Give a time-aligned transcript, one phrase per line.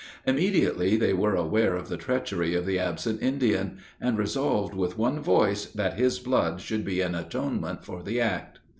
[0.25, 5.19] Immediately they were aware of the treachery of the absent Indian, and resolved with one
[5.19, 8.57] voice that his blood should be an atonement for the act.